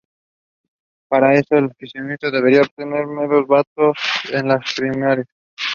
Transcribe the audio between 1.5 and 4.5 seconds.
el oficialismo debería obtener menos votos que en